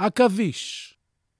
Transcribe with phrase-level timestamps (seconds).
[0.00, 0.94] עכביש.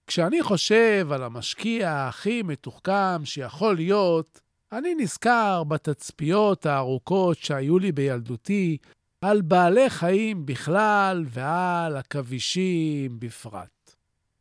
[0.06, 4.40] כשאני חושב על המשקיע הכי מתוחכם שיכול להיות,
[4.73, 8.76] אני נזכר בתצפיות הארוכות שהיו לי בילדותי
[9.21, 13.96] על בעלי חיים בכלל ועל עכבישים בפרט.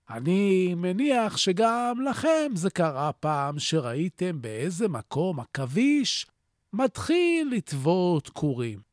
[0.10, 6.28] אני מניח שגם לכם זה קרה פעם שראיתם באיזה מקום עכביש
[6.74, 8.89] מתחיל לטוות כורים.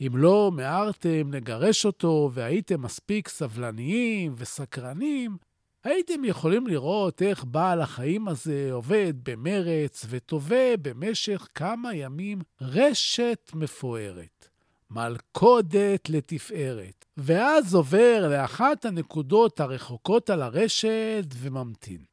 [0.00, 5.36] אם לא מיהרתם לגרש אותו והייתם מספיק סבלניים וסקרנים,
[5.84, 14.48] הייתם יכולים לראות איך בעל החיים הזה עובד במרץ וטווה במשך כמה ימים רשת מפוארת,
[14.90, 22.04] מלכודת לתפארת, ואז עובר לאחת הנקודות הרחוקות על הרשת וממתין.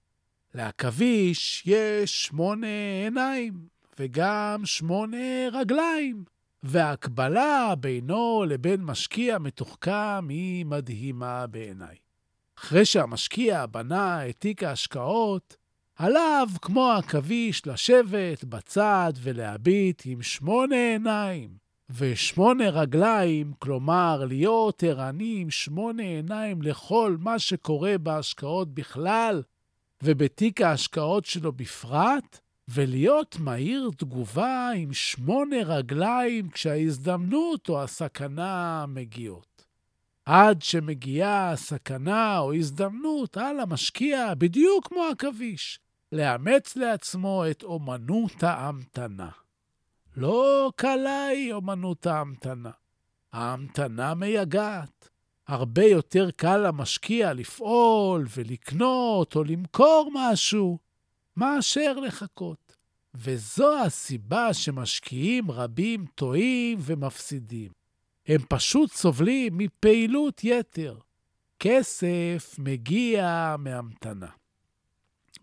[0.56, 2.68] לעכביש יש שמונה
[3.04, 3.54] עיניים
[4.00, 6.37] וגם שמונה רגליים.
[6.64, 11.96] וההקבלה בינו לבין משקיע מתוחכם היא מדהימה בעיניי.
[12.58, 15.58] אחרי שהמשקיע בנה את תיק ההשקעות,
[15.96, 21.50] עליו, כמו עכביש, לשבת בצד ולהביט עם שמונה עיניים
[21.90, 29.44] ושמונה רגליים, כלומר, להיות ערני עם שמונה עיניים לכל מה שקורה בהשקעות בכלל,
[30.04, 39.66] ובתיק ההשקעות שלו בפרט, ולהיות מהיר תגובה עם שמונה רגליים כשההזדמנות או הסכנה מגיעות.
[40.26, 45.80] עד שמגיעה הסכנה או הזדמנות, על המשקיע, בדיוק כמו עכביש,
[46.12, 49.30] לאמץ לעצמו את אומנות ההמתנה.
[50.18, 52.72] לא קלה היא אומנות ההמתנה.
[53.34, 55.10] ההמתנה מייגעת.
[55.48, 60.80] הרבה יותר קל למשקיע לפעול ולקנות או למכור משהו,
[61.38, 62.76] מאשר לחכות.
[63.16, 67.72] וזו הסיבה שמשקיעים רבים טועים ומפסידים.
[68.28, 70.98] הם פשוט סובלים מפעילות יתר.
[71.60, 74.28] כסף מגיע מהמתנה.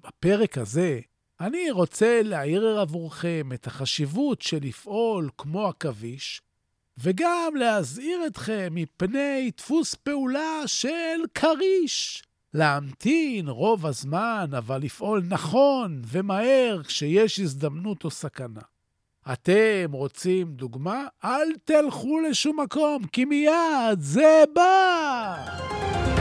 [0.03, 1.01] בפרק הזה
[1.41, 6.43] אני רוצה להעיר עבורכם את החשיבות של לפעול כמו עכביש,
[6.99, 12.23] וגם להזהיר אתכם מפני דפוס פעולה של כריש.
[12.55, 18.61] להמתין רוב הזמן, אבל לפעול נכון ומהר כשיש הזדמנות או סכנה.
[19.33, 21.07] אתם רוצים דוגמה?
[21.25, 25.47] אל תלכו לשום מקום, כי מיד זה בא!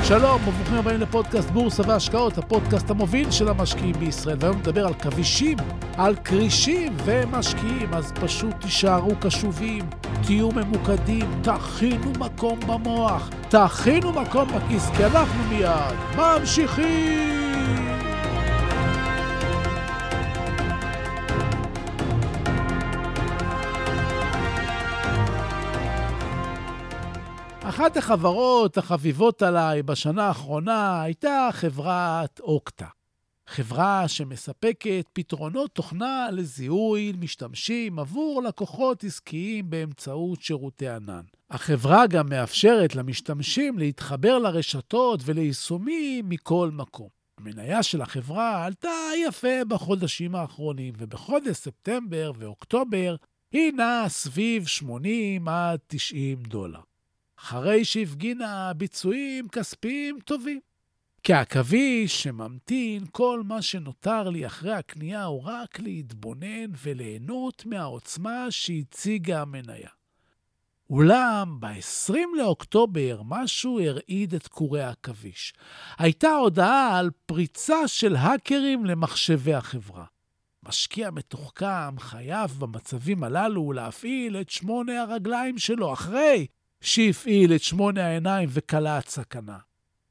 [0.04, 4.38] שלום, וברוכים הבאים לפודקאסט בורסה והשקעות, הפודקאסט המוביל של המשקיעים בישראל.
[4.40, 5.58] והיום נדבר על כבישים,
[5.98, 9.84] על כרישים ומשקיעים, אז פשוט תישארו קשובים,
[10.26, 17.44] תהיו ממוקדים, תכינו מקום במוח, תכינו מקום בכיס, כי אנחנו מיד ממשיכים!
[27.64, 33.03] אחת החברות החביבות עליי בשנה האחרונה הייתה חברת אוקטה.
[33.48, 41.22] חברה שמספקת פתרונות תוכנה לזיהוי משתמשים עבור לקוחות עסקיים באמצעות שירותי ענן.
[41.50, 47.10] החברה גם מאפשרת למשתמשים להתחבר לרשתות וליישומים מכל מקום.
[47.40, 48.90] המניה של החברה עלתה
[49.28, 53.16] יפה בחודשים האחרונים, ובחודש ספטמבר ואוקטובר
[53.51, 56.80] היא נעה סביב 80 עד 90 דולר.
[57.40, 60.60] אחרי שהפגינה ביצועים כספיים טובים.
[61.24, 69.90] כעכביש שממתין, כל מה שנותר לי אחרי הקנייה הוא רק להתבונן וליהנות מהעוצמה שהציגה המניה.
[70.90, 75.54] אולם ב-20 לאוקטובר משהו הרעיד את קורי העכביש.
[75.98, 80.06] הייתה הודעה על פריצה של האקרים למחשבי החברה.
[80.64, 86.48] משקיע מתוחכם חייב במצבים הללו להפעיל את שמונה הרגליים שלו אחרי
[86.81, 89.58] שהפעיל את שמונה העיניים וקלט סכנה.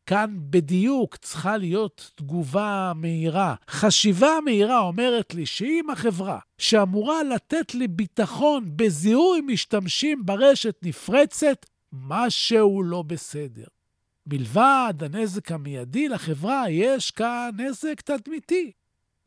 [0.06, 3.54] כאן בדיוק צריכה להיות תגובה מהירה.
[3.70, 12.82] חשיבה מהירה אומרת לי שאם החברה שאמורה לתת לי ביטחון בזיהוי משתמשים ברשת נפרצת, משהו
[12.82, 13.66] לא בסדר.
[14.26, 18.72] מלבד הנזק המיידי לחברה, יש כאן נזק תדמיתי.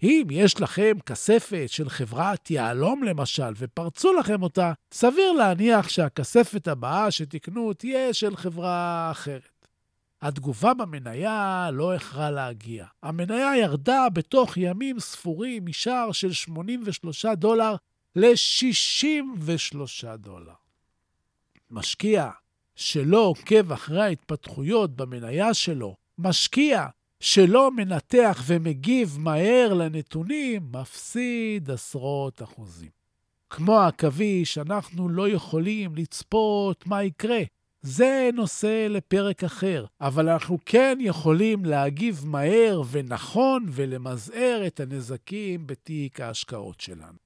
[0.04, 7.12] אם יש לכם כספת של חברת יהלום למשל, ופרצו לכם אותה, סביר להניח שהכספת הבאה
[7.12, 9.55] שתקנו תהיה של חברה אחרת.
[10.26, 12.86] התגובה במניה לא איחרה להגיע.
[13.04, 17.76] המניה ירדה בתוך ימים ספורים משער של 83 דולר
[18.16, 20.54] ל-63 דולר.
[21.72, 22.30] משקיע
[22.76, 26.88] שלא עוקב אחרי ההתפתחויות במניה שלו, משקיע
[27.20, 32.90] שלא מנתח ומגיב מהר לנתונים, מפסיד עשרות אחוזים.
[33.50, 37.42] כמו עכביש, אנחנו לא יכולים לצפות מה יקרה.
[37.86, 46.20] זה נושא לפרק אחר, אבל אנחנו כן יכולים להגיב מהר ונכון ולמזער את הנזקים בתיק
[46.20, 47.18] ההשקעות שלנו.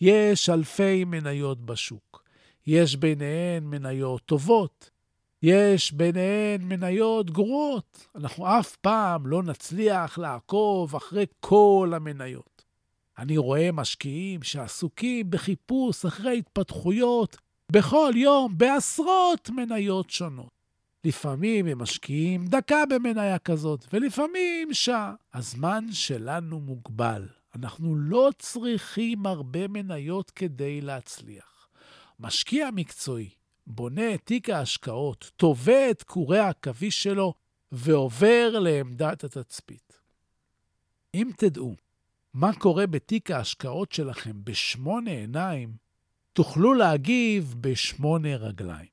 [0.00, 2.24] יש אלפי מניות בשוק.
[2.66, 4.90] יש ביניהן מניות טובות,
[5.42, 8.06] יש ביניהן מניות גרועות.
[8.14, 12.64] אנחנו אף פעם לא נצליח לעקוב אחרי כל המניות.
[13.18, 17.36] אני רואה משקיעים שעסוקים בחיפוש אחרי התפתחויות
[17.74, 20.50] בכל יום בעשרות מניות שונות.
[21.04, 25.14] לפעמים הם משקיעים דקה במניה כזאת, ולפעמים שעה.
[25.34, 27.28] הזמן שלנו מוגבל.
[27.56, 31.68] אנחנו לא צריכים הרבה מניות כדי להצליח.
[32.20, 33.30] משקיע מקצועי
[33.66, 37.34] בונה את תיק ההשקעות, תובע את קורי העכביש שלו
[37.72, 39.98] ועובר לעמדת התצפית.
[41.14, 41.74] אם תדעו
[42.34, 45.83] מה קורה בתיק ההשקעות שלכם בשמונה עיניים,
[46.34, 48.88] תוכלו להגיב בשמונה רגליים.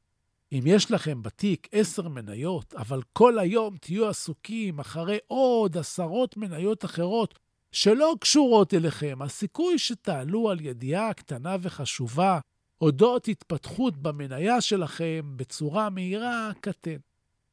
[0.52, 6.86] אם יש לכם בתיק עשר מניות, אבל כל היום תהיו עסוקים אחרי עוד עשרות מניות
[6.86, 7.40] אחרות
[7.72, 12.40] שלא קשורות אליכם, הסיכוי שתעלו על ידיעה קטנה וחשובה
[12.82, 16.98] אודות התפתחות במניה שלכם בצורה מהירה קטן.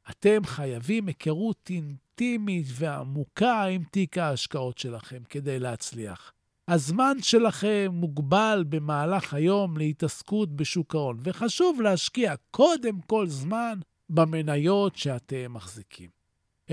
[0.09, 6.33] אתם חייבים היכרות אינטימית ועמוקה עם תיק ההשקעות שלכם כדי להצליח.
[6.71, 13.79] הזמן שלכם מוגבל במהלך היום להתעסקות בשוק ההון, וחשוב להשקיע קודם כל זמן
[14.09, 16.09] במניות שאתם מחזיקים.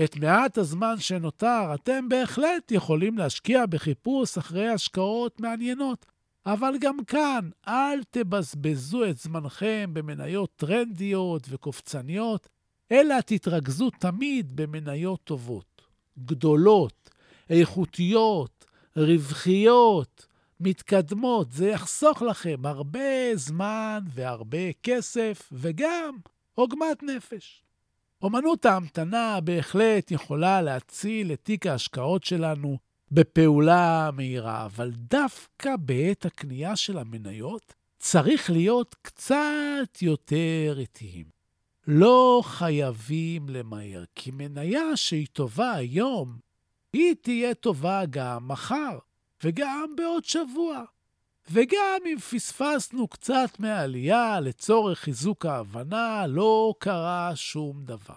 [0.03, 6.05] את מעט הזמן שנותר אתם בהחלט יכולים להשקיע בחיפוש אחרי השקעות מעניינות.
[6.45, 12.49] אבל גם כאן, אל תבזבזו את זמנכם במניות טרנדיות וקופצניות,
[12.91, 15.81] אלא תתרכזו תמיד במניות טובות,
[16.25, 17.09] גדולות,
[17.49, 18.66] איכותיות,
[18.97, 20.27] רווחיות,
[20.59, 21.51] מתקדמות.
[21.51, 26.17] זה יחסוך לכם הרבה זמן והרבה כסף, וגם
[26.53, 27.63] עוגמת נפש.
[28.21, 32.77] אומנות ההמתנה בהחלט יכולה להציל את תיק ההשקעות שלנו
[33.11, 41.25] בפעולה מהירה, אבל דווקא בעת הקנייה של המניות צריך להיות קצת יותר איטיים.
[41.87, 46.46] לא חייבים למהר, כי מניה שהיא טובה היום,
[46.93, 48.97] היא תהיה טובה גם מחר,
[49.43, 50.83] וגם בעוד שבוע.
[51.51, 58.13] וגם אם פספסנו קצת מהעלייה לצורך חיזוק ההבנה, לא קרה שום דבר.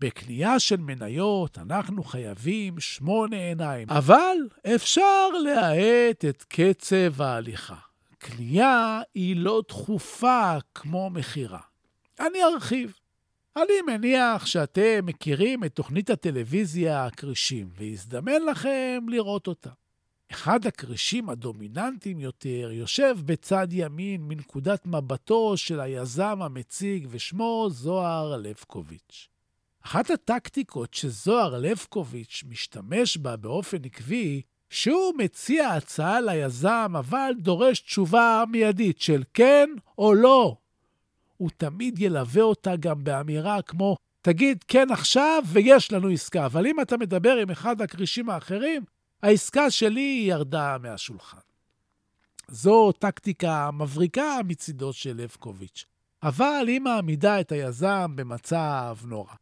[0.00, 4.36] בקנייה של מניות אנחנו חייבים שמונה עיניים, אבל
[4.74, 7.76] אפשר להאט את קצב ההליכה.
[8.18, 11.60] קנייה היא לא דחופה כמו מכירה.
[12.20, 12.99] אני ארחיב.
[13.56, 19.70] אני מניח שאתם מכירים את תוכנית הטלוויזיה הכרישים, והזדמן לכם לראות אותה.
[20.32, 29.28] אחד הכרישים הדומיננטיים יותר יושב בצד ימין מנקודת מבטו של היזם המציג, ושמו זוהר לבקוביץ'.
[29.84, 38.44] אחת הטקטיקות שזוהר לבקוביץ' משתמש בה באופן עקבי, שהוא מציע הצעה ליזם, אבל דורש תשובה
[38.50, 40.56] מיידית של כן או לא.
[41.40, 46.80] הוא תמיד ילווה אותה גם באמירה כמו, תגיד כן עכשיו ויש לנו עסקה, אבל אם
[46.80, 48.82] אתה מדבר עם אחד הכרישים האחרים,
[49.22, 51.38] העסקה שלי ירדה מהשולחן.
[52.48, 55.84] זו טקטיקה מבריקה מצידו של לבקוביץ',
[56.22, 59.34] אבל היא מעמידה את היזם במצב נורא.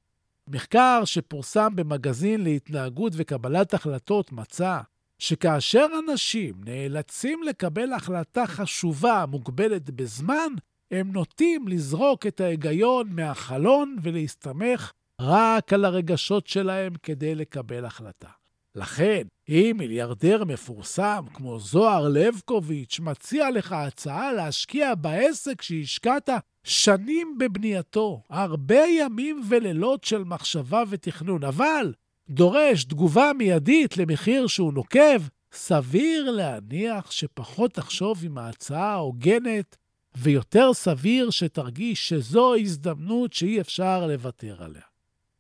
[0.49, 4.81] מחקר שפורסם במגזין להתנהגות וקבלת החלטות מצא
[5.19, 10.53] שכאשר אנשים נאלצים לקבל החלטה חשובה מוגבלת בזמן,
[10.91, 18.29] הם נוטים לזרוק את ההיגיון מהחלון ולהסתמך רק על הרגשות שלהם כדי לקבל החלטה.
[18.75, 26.31] לכן, אם מיליארדר מפורסם כמו זוהר לבקוביץ' מציע לך הצעה להשקיע בעסק שהשקעת
[26.65, 31.93] שנים בבנייתו, הרבה ימים ולילות של מחשבה ותכנון, אבל
[32.31, 39.77] דורש תגובה מיידית למחיר שהוא נוקב, סביר להניח שפחות תחשוב אם ההצעה הוגנת
[40.19, 44.83] ויותר סביר שתרגיש שזו הזדמנות שאי אפשר לוותר עליה.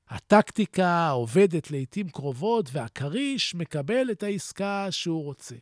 [0.08, 5.54] הטקטיקה עובדת לעתים קרובות, והכריש מקבל את העסקה שהוא רוצה.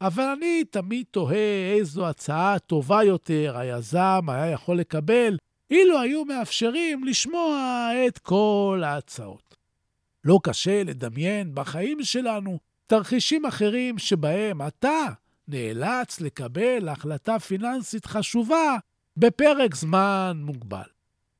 [0.00, 5.36] אבל אני תמיד תוהה איזו הצעה טובה יותר היזם היה יכול לקבל
[5.70, 9.56] אילו היו מאפשרים לשמוע את כל ההצעות.
[10.24, 15.06] לא קשה לדמיין בחיים שלנו תרחישים אחרים שבהם אתה
[15.48, 18.76] נאלץ לקבל החלטה פיננסית חשובה
[19.16, 20.82] בפרק זמן מוגבל.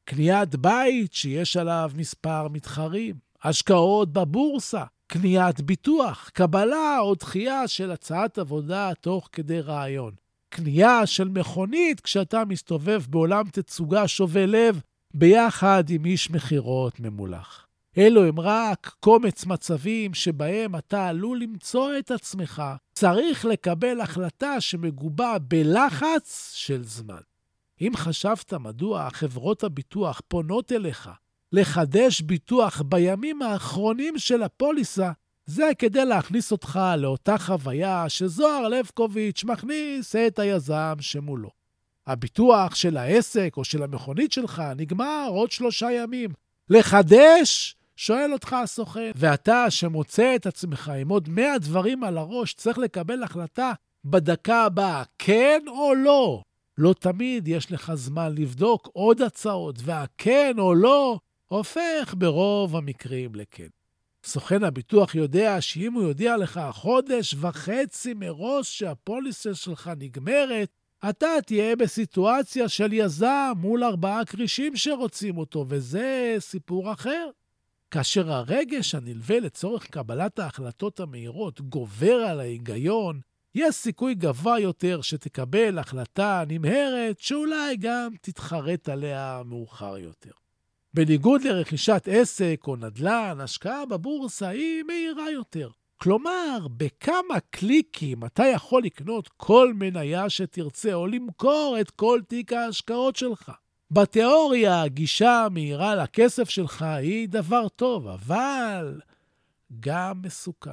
[0.04, 8.38] קניית בית שיש עליו מספר מתחרים, השקעות בבורסה, קניית ביטוח, קבלה או דחייה של הצעת
[8.38, 10.12] עבודה תוך כדי רעיון,
[10.48, 14.80] קנייה של מכונית כשאתה מסתובב בעולם תצוגה שובה לב
[15.14, 17.63] ביחד עם איש מכירות ממולח.
[17.98, 25.36] אלו הם רק קומץ מצבים שבהם אתה עלול למצוא את עצמך צריך לקבל החלטה שמגובה
[25.38, 27.20] בלחץ של זמן.
[27.80, 31.10] אם חשבת מדוע חברות הביטוח פונות אליך
[31.52, 35.10] לחדש ביטוח בימים האחרונים של הפוליסה,
[35.46, 41.50] זה כדי להכניס אותך לאותה חוויה שזוהר לבקוביץ' מכניס את היזם שמולו.
[42.06, 46.30] הביטוח של העסק או של המכונית שלך נגמר עוד שלושה ימים.
[46.70, 47.76] לחדש?
[47.96, 49.10] שואל אותך הסוכן.
[49.14, 53.72] ואתה, שמוצא את עצמך עם עוד מאה דברים על הראש, צריך לקבל החלטה
[54.04, 56.42] בדקה הבאה, כן או לא.
[56.78, 63.66] לא תמיד יש לך זמן לבדוק עוד הצעות, והכן או לא הופך ברוב המקרים לכן.
[64.24, 70.68] סוכן הביטוח יודע שאם הוא יודיע לך חודש וחצי מראש שהפוליסה שלך נגמרת,
[71.08, 77.30] אתה תהיה בסיטואציה של יזם מול ארבעה כרישים שרוצים אותו, וזה סיפור אחר.
[77.94, 83.20] כאשר הרגש הנלווה לצורך קבלת ההחלטות המהירות גובר על ההיגיון,
[83.54, 90.30] יש סיכוי גבוה יותר שתקבל החלטה נמהרת שאולי גם תתחרט עליה מאוחר יותר.
[90.94, 95.70] בניגוד לרכישת עסק או נדל"ן, השקעה בבורסה היא מהירה יותר.
[95.96, 103.16] כלומר, בכמה קליקים אתה יכול לקנות כל מניה שתרצה או למכור את כל תיק ההשקעות
[103.16, 103.52] שלך.
[103.90, 109.00] בתיאוריה, הגישה המהירה לכסף שלך היא דבר טוב, אבל
[109.80, 110.70] גם מסוכן.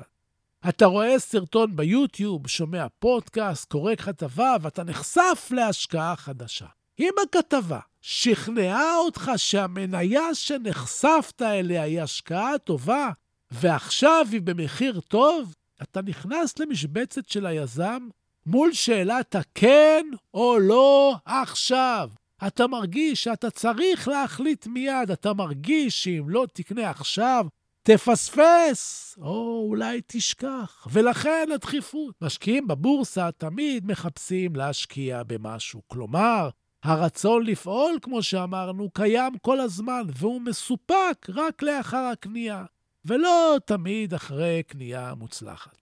[0.70, 6.66] אתה רואה סרטון ביוטיוב, שומע פודקאסט, קורא כתבה, ואתה נחשף להשקעה חדשה.
[7.00, 13.10] אם הכתבה שכנעה אותך שהמניה שנחשפת אליה היא השקעה טובה,
[13.52, 18.08] ועכשיו היא במחיר טוב, אתה נכנס למשבצת של היזם
[18.46, 22.10] מול שאלת הכן או לא עכשיו.
[22.48, 27.46] אתה מרגיש שאתה צריך להחליט מיד, אתה מרגיש שאם לא תקנה עכשיו,
[27.84, 32.16] תפספס, או אולי תשכח, ולכן הדחיפות.
[32.22, 35.82] משקיעים בבורסה תמיד מחפשים להשקיע במשהו.
[35.88, 36.50] כלומר,
[36.84, 42.64] הרצון לפעול, כמו שאמרנו, קיים כל הזמן, והוא מסופק רק לאחר הקנייה,
[43.06, 45.81] ולא תמיד אחרי קנייה מוצלחת.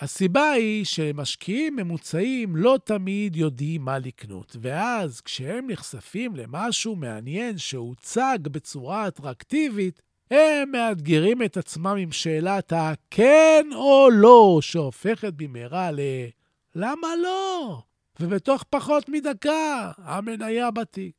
[0.00, 8.38] הסיבה היא שמשקיעים ממוצעים לא תמיד יודעים מה לקנות, ואז כשהם נחשפים למשהו מעניין שהוצג
[8.42, 16.00] בצורה אטרקטיבית, הם מאתגרים את עצמם עם שאלת הכן או לא, שהופכת במהרה ל...
[16.74, 17.82] למה לא?
[18.20, 21.14] ובתוך פחות מדקה המניה בתיק.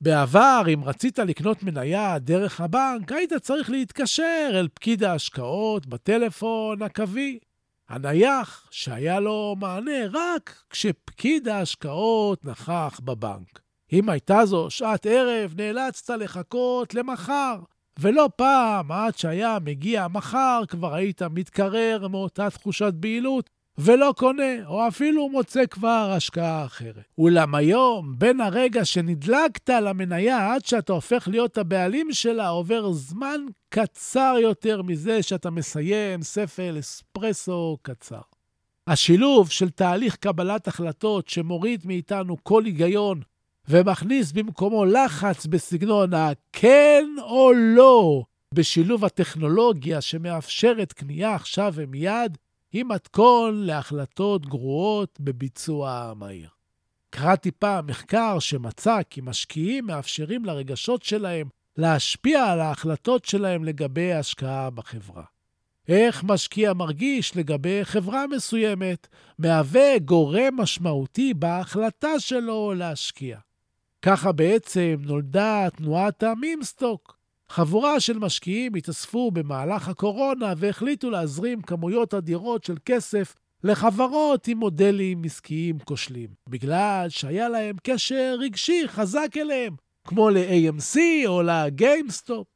[0.00, 7.38] בעבר, אם רצית לקנות מניה דרך הבנק, היית צריך להתקשר אל פקיד ההשקעות בטלפון הקווי.
[7.88, 13.60] הנייח שהיה לו מענה רק כשפקיד ההשקעות נכח בבנק.
[13.92, 17.58] אם הייתה זו שעת ערב, נאלצת לחכות למחר,
[17.98, 24.88] ולא פעם, עד שהיה מגיע מחר, כבר היית מתקרר מאותה תחושת בהילות, ולא קונה, או
[24.88, 27.04] אפילו מוצא כבר השקעה אחרת.
[27.18, 34.36] אולם היום, בין הרגע שנדלקת למניה עד שאתה הופך להיות הבעלים שלה, עובר זמן קצר
[34.42, 38.20] יותר מזה שאתה מסיים ספל אספרסו קצר.
[38.86, 43.20] השילוב של תהליך קבלת החלטות שמוריד מאיתנו כל היגיון
[43.68, 48.22] ומכניס במקומו לחץ בסגנון הכן או לא,
[48.54, 52.38] בשילוב הטכנולוגיה שמאפשרת קנייה עכשיו ומיד,
[52.74, 56.48] היא מתכון להחלטות גרועות בביצוע מהיר.
[57.10, 64.70] קראתי פעם מחקר שמצא כי משקיעים מאפשרים לרגשות שלהם להשפיע על ההחלטות שלהם לגבי השקעה
[64.70, 65.24] בחברה.
[65.88, 73.38] איך משקיע מרגיש לגבי חברה מסוימת מהווה גורם משמעותי בהחלטה שלו להשקיע.
[74.02, 77.13] ככה בעצם נולדה תנועת המימסטוק,
[77.48, 83.34] חבורה של משקיעים התאספו במהלך הקורונה והחליטו להזרים כמויות אדירות של כסף
[83.64, 89.74] לחברות עם מודלים עסקיים כושלים, בגלל שהיה להם קשר רגשי חזק אליהם,
[90.06, 92.46] כמו ל-AMC או לגיימסטופ.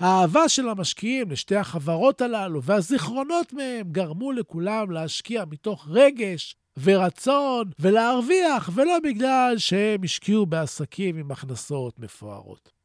[0.00, 8.70] האהבה של המשקיעים לשתי החברות הללו והזיכרונות מהם גרמו לכולם להשקיע מתוך רגש ורצון ולהרוויח,
[8.74, 12.75] ולא בגלל שהם השקיעו בעסקים עם הכנסות מפוארות.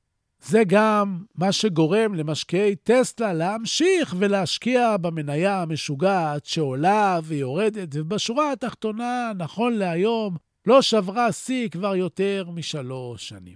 [0.43, 9.73] זה גם מה שגורם למשקיעי טסלה להמשיך ולהשקיע במניה המשוגעת שעולה ויורדת, ובשורה התחתונה, נכון
[9.73, 13.55] להיום, לא שברה שיא כבר יותר משלוש שנים.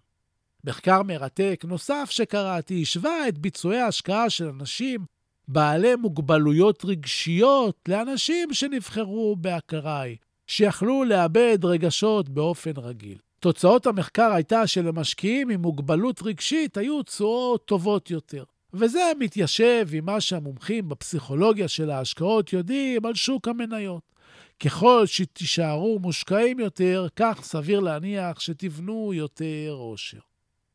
[0.63, 5.05] מחקר מרתק נוסף שקראתי השווה את ביצועי ההשקעה של אנשים
[5.47, 10.15] בעלי מוגבלויות רגשיות לאנשים שנבחרו באקראי,
[10.47, 13.17] שיכלו לאבד רגשות באופן רגיל.
[13.45, 18.43] תוצאות המחקר הייתה שלמשקיעים עם מוגבלות רגשית היו תשואות טובות יותר.
[18.73, 24.01] וזה מתיישב עם מה שהמומחים בפסיכולוגיה של ההשקעות יודעים על שוק המניות.
[24.59, 30.19] ככל שתישארו מושקעים יותר, כך סביר להניח שתבנו יותר עושר.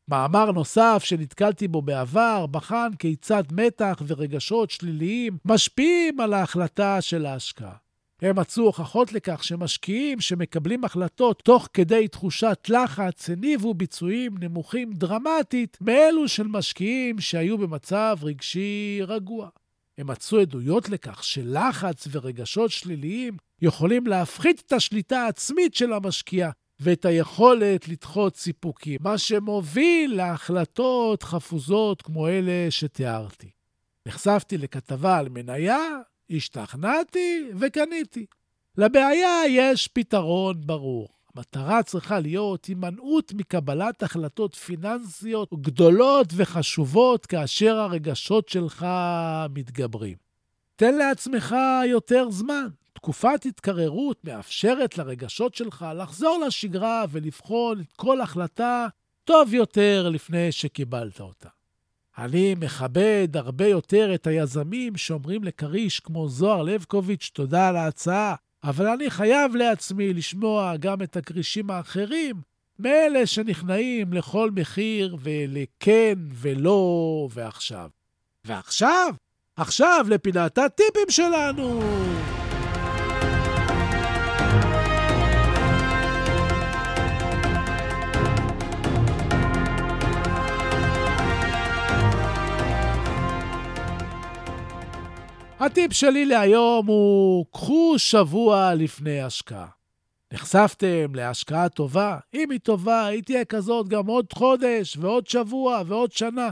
[0.07, 7.80] מאמר נוסף שנתקלתי בו בעבר בחן כיצד מתח ורגשות שליליים משפיעים על ההחלטה של ההשקעה.
[8.21, 15.77] הם מצאו הוכחות לכך שמשקיעים שמקבלים החלטות תוך כדי תחושת לחץ הניבו ביצועים נמוכים דרמטית
[15.81, 19.49] מאלו של משקיעים שהיו במצב רגשי רגוע.
[19.97, 26.49] הם מצאו עדויות לכך שלחץ ורגשות שליליים יכולים להפחית את השליטה העצמית של המשקיע
[26.79, 33.49] ואת היכולת לדחות סיפוקים, מה שמוביל להחלטות חפוזות כמו אלה שתיארתי.
[34.07, 35.79] נחשפתי לכתבה על מניה,
[36.31, 38.25] השתכנעתי וקניתי.
[38.77, 41.09] לבעיה יש פתרון ברור.
[41.35, 48.85] המטרה צריכה להיות הימנעות מקבלת החלטות פיננסיות גדולות וחשובות כאשר הרגשות שלך
[49.53, 50.17] מתגברים.
[50.75, 52.67] תן לעצמך יותר זמן.
[52.93, 58.87] תקופת התקררות מאפשרת לרגשות שלך לחזור לשגרה ולבחון כל החלטה
[59.23, 61.49] טוב יותר לפני שקיבלת אותה.
[62.21, 68.87] אני מכבד הרבה יותר את היזמים שאומרים לכריש כמו זוהר לבקוביץ', תודה על ההצעה, אבל
[68.87, 72.35] אני חייב לעצמי לשמוע גם את הכרישים האחרים,
[72.79, 77.89] מאלה שנכנעים לכל מחיר ולכן ולא ועכשיו.
[78.45, 79.13] ועכשיו,
[79.55, 81.81] עכשיו לפינת הטיפים שלנו!
[95.63, 99.67] הטיפ שלי להיום הוא, קחו שבוע לפני השקעה.
[100.33, 102.17] נחשפתם להשקעה טובה?
[102.33, 106.49] אם היא טובה, היא תהיה כזאת גם עוד חודש, ועוד שבוע, ועוד שנה.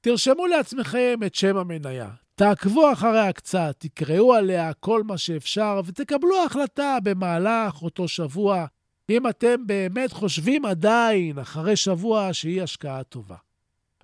[0.00, 2.08] תרשמו לעצמכם את שם המניה.
[2.34, 8.66] תעקבו אחריה קצת, תקראו עליה כל מה שאפשר, ותקבלו החלטה במהלך אותו שבוע,
[9.10, 13.36] אם אתם באמת חושבים עדיין, אחרי שבוע, שהיא השקעה טובה.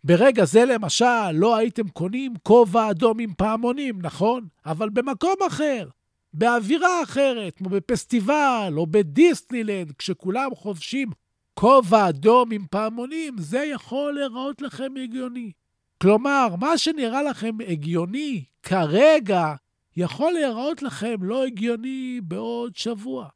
[0.04, 4.46] ברגע זה, למשל, לא הייתם קונים כובע אדום עם פעמונים, נכון?
[4.66, 5.88] אבל במקום אחר,
[6.32, 11.10] באווירה אחרת, כמו בפסטיבל או בדיסנילנד, כשכולם חובשים
[11.54, 15.52] כובע אדום עם פעמונים, זה יכול להיראות לכם הגיוני.
[16.00, 19.54] כלומר, מה שנראה לכם הגיוני כרגע,
[19.96, 23.28] יכול להיראות לכם לא הגיוני בעוד שבוע.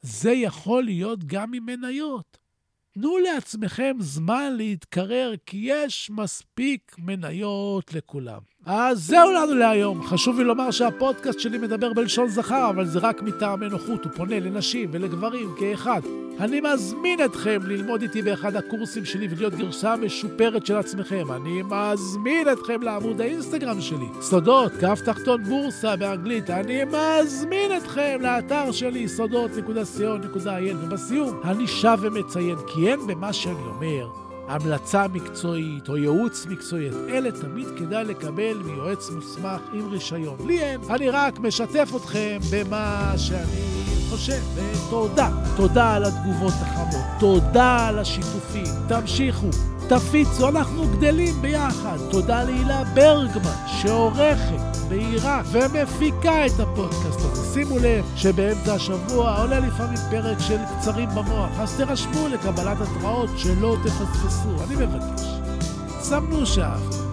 [0.00, 2.38] זה יכול להיות גם עם מניות.
[2.94, 8.38] תנו לעצמכם זמן להתקרר, כי יש מספיק מניות לכולם.
[8.66, 10.02] אז זהו לנו להיום.
[10.02, 14.40] חשוב לי לומר שהפודקאסט שלי מדבר בלשון זכר, אבל זה רק מטעמי נוחות, הוא פונה
[14.40, 16.00] לנשים ולגברים כאחד.
[16.40, 21.32] אני מזמין אתכם ללמוד איתי באחד הקורסים שלי ולהיות גרסה משופרת של עצמכם.
[21.32, 26.50] אני מזמין אתכם לעמוד האינסטגרם שלי, סודות, כף תחתון בורסה באנגלית.
[26.50, 30.76] אני מזמין אתכם לאתר שלי, סודות.co.il.
[30.80, 34.08] ובסיום, אני שב ומציין, כי אין במה שאני אומר
[34.48, 40.36] המלצה מקצועית או ייעוץ מקצועי, את אלה תמיד כדאי לקבל מיועץ מוסמך עם רישיון.
[40.46, 44.40] לי אין, אני רק משתף אתכם במה שאני חושב.
[44.54, 49.46] ותודה, תודה על התגובות החמות, תודה על השיתופים, תמשיכו.
[49.88, 51.96] תפיצו, אנחנו גדלים ביחד.
[52.10, 57.54] תודה להילה ברגמן, שעורכת, בהירה ומפיקה את הפודקאסט הזה.
[57.54, 63.76] שימו לב שבאמצע השבוע עולה לפעמים פרק של קצרים במוח, אז תירשמו לקבלת התראות שלא
[63.84, 64.48] תפספסו.
[64.66, 65.22] אני מבקש,
[66.00, 67.04] סמנו שאהבתם,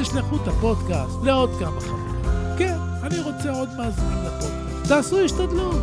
[0.00, 2.22] תשלחו את הפודקאסט לעוד כמה חברים.
[2.58, 4.88] כן, אני רוצה עוד מאזינים לפודקאסט.
[4.88, 5.82] תעשו השתדלות,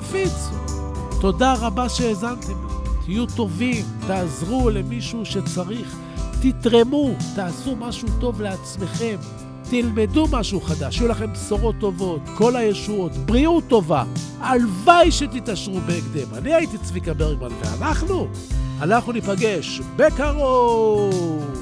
[0.00, 0.54] תפיצו.
[1.20, 2.72] תודה רבה שהאזנתם לי.
[3.04, 5.96] תהיו טובים, תעזרו למישהו שצריך,
[6.42, 9.16] תתרמו, תעשו משהו טוב לעצמכם,
[9.70, 14.04] תלמדו משהו חדש, שיהיו לכם בשורות טובות, כל הישועות, בריאות טובה.
[14.40, 16.34] הלוואי שתתעשרו בהקדם.
[16.34, 18.28] אני הייתי צביקה ברגמן, ואנחנו,
[18.80, 21.61] אנחנו ניפגש בקרוב.